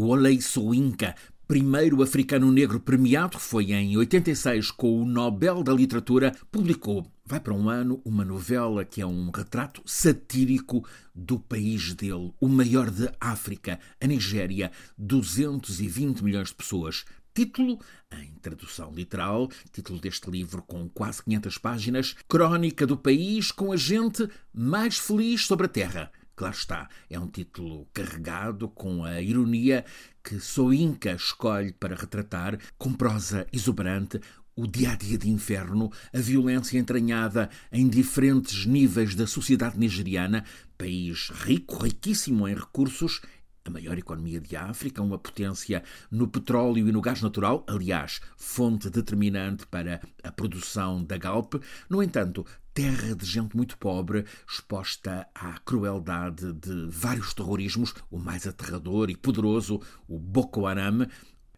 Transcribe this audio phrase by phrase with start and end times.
[0.00, 1.14] O Olei Soinka,
[1.46, 7.52] primeiro africano negro premiado, foi em 86 com o Nobel da Literatura, publicou, vai para
[7.52, 13.10] um ano, uma novela que é um retrato satírico do país dele, o maior de
[13.20, 17.04] África, a Nigéria, 220 milhões de pessoas.
[17.34, 17.78] Título,
[18.10, 23.76] em tradução literal, título deste livro com quase 500 páginas, Crónica do país com a
[23.76, 26.10] gente mais feliz sobre a Terra.
[26.40, 29.84] Claro está, é um título carregado com a ironia
[30.24, 34.18] que Soinka escolhe para retratar, com prosa exuberante,
[34.56, 40.42] o dia a dia de inferno, a violência entranhada em diferentes níveis da sociedade nigeriana,
[40.78, 43.20] país rico, riquíssimo em recursos
[43.64, 48.88] a maior economia de África, uma potência no petróleo e no gás natural, aliás, fonte
[48.88, 51.54] determinante para a produção da Galp.
[51.88, 58.46] No entanto, terra de gente muito pobre, exposta à crueldade de vários terrorismos, o mais
[58.46, 61.06] aterrador e poderoso, o Boko Haram,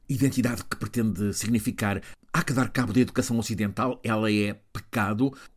[0.09, 4.55] identidade que pretende significar há que dar cabo da educação ocidental, ela é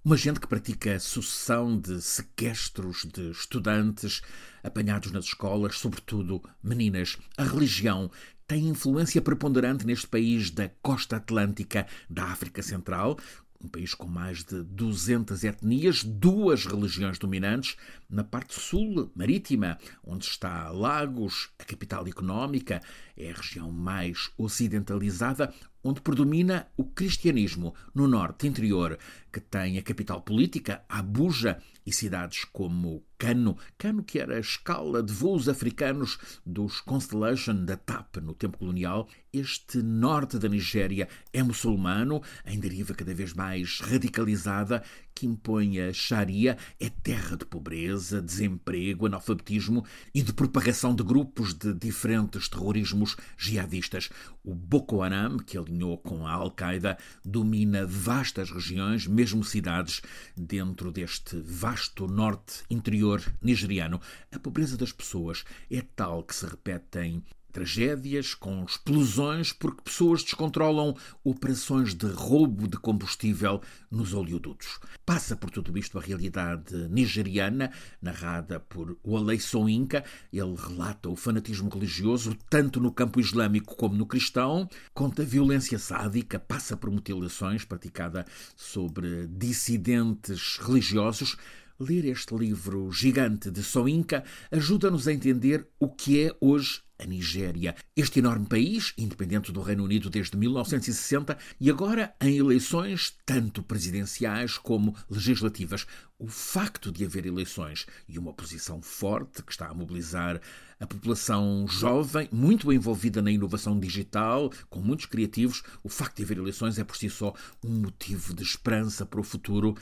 [0.04, 4.22] Uma gente que pratica sucessão de sequestros de estudantes
[4.64, 7.18] apanhados nas escolas, sobretudo meninas.
[7.38, 8.10] A religião
[8.48, 13.18] tem influência preponderante neste país da costa atlântica da África Central,
[13.62, 17.76] um país com mais de 200 etnias, duas religiões dominantes,
[18.10, 22.82] na parte sul, marítima, onde está Lagos, a capital económica,
[23.18, 25.54] é a região mais ocidentalizada,
[25.86, 28.98] onde predomina o cristianismo, no norte interior,
[29.32, 35.04] que tem a capital política, Abuja, e cidades como Cano, Cano que era a escala
[35.04, 39.08] de voos africanos dos Constellation da TAP no tempo colonial.
[39.32, 45.94] Este norte da Nigéria é muçulmano, em deriva cada vez mais radicalizada, que impõe a
[45.94, 53.16] Sharia, é terra de pobreza, desemprego, analfabetismo e de propagação de grupos de diferentes terrorismos
[53.38, 54.10] jihadistas.
[54.44, 60.02] O Boko Haram, que alinhou com a Al-Qaeda, domina vastas regiões, mesmo cidades,
[60.36, 64.00] dentro deste vasto norte interior nigeriano.
[64.32, 67.24] A pobreza das pessoas é tal que se repetem
[67.56, 70.94] tragédias, com explosões, porque pessoas descontrolam
[71.24, 74.78] operações de roubo de combustível nos oleodutos.
[75.06, 77.72] Passa por tudo isto a realidade nigeriana,
[78.02, 80.04] narrada por Wale Soinka.
[80.34, 85.80] Ele relata o fanatismo religioso, tanto no campo islâmico como no cristão, conta a violência
[85.80, 88.26] sádica, passa por mutilações praticada
[88.58, 91.38] sobre dissidentes religiosos,
[91.78, 97.76] Ler este livro gigante de Soinka ajuda-nos a entender o que é hoje a Nigéria.
[97.94, 104.58] Este enorme país, independente do Reino Unido desde 1960 e agora em eleições tanto presidenciais
[104.58, 105.86] como legislativas.
[106.18, 110.40] O facto de haver eleições e uma oposição forte que está a mobilizar
[110.80, 116.38] a população jovem, muito envolvida na inovação digital, com muitos criativos, o facto de haver
[116.38, 119.76] eleições é por si só um motivo de esperança para o futuro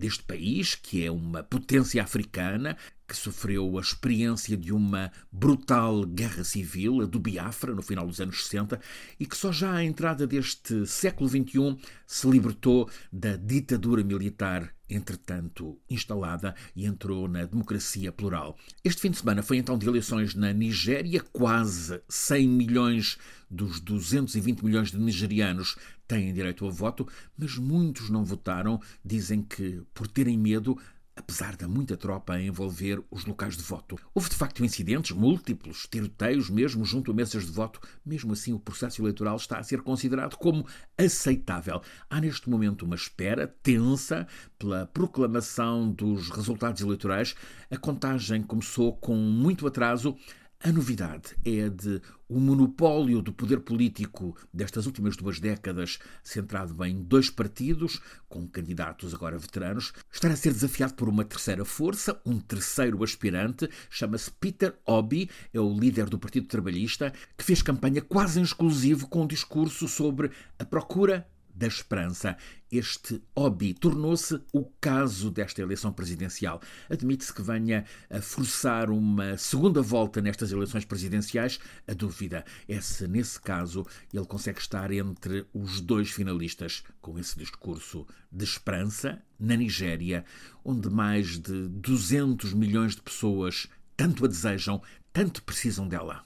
[0.00, 2.76] deste país, que é uma potência africana,
[3.10, 8.20] que sofreu a experiência de uma brutal guerra civil, a do Biafra, no final dos
[8.20, 8.80] anos 60,
[9.18, 11.76] e que só já à entrada deste século XXI
[12.06, 18.56] se libertou da ditadura militar entretanto instalada e entrou na democracia plural.
[18.84, 23.18] Este fim de semana foi então de eleições na Nigéria, quase 100 milhões
[23.50, 25.76] dos 220 milhões de nigerianos
[26.06, 27.06] têm direito ao voto,
[27.36, 30.76] mas muitos não votaram, dizem que por terem medo
[31.20, 33.98] apesar da muita tropa a envolver os locais de voto.
[34.14, 37.78] Houve de facto incidentes múltiplos, tiroteios mesmo junto a mesas de voto.
[38.04, 40.66] Mesmo assim, o processo eleitoral está a ser considerado como
[40.98, 41.82] aceitável.
[42.08, 44.26] Há neste momento uma espera tensa
[44.58, 47.34] pela proclamação dos resultados eleitorais.
[47.70, 50.16] A contagem começou com muito atraso.
[50.62, 56.84] A novidade é a de o monopólio do poder político destas últimas duas décadas, centrado
[56.84, 57.98] em dois partidos,
[58.28, 63.70] com candidatos agora veteranos, estar a ser desafiado por uma terceira força, um terceiro aspirante,
[63.88, 69.08] chama-se Peter Obi, é o líder do Partido Trabalhista, que fez campanha quase em exclusivo
[69.08, 71.26] com um discurso sobre a procura
[71.60, 72.36] da esperança.
[72.72, 76.60] Este hobby tornou-se o caso desta eleição presidencial.
[76.88, 81.60] Admite-se que venha a forçar uma segunda volta nestas eleições presidenciais.
[81.86, 87.38] A dúvida é se, nesse caso, ele consegue estar entre os dois finalistas com esse
[87.38, 90.24] discurso de esperança na Nigéria,
[90.64, 94.80] onde mais de 200 milhões de pessoas tanto a desejam,
[95.12, 96.24] tanto precisam dela.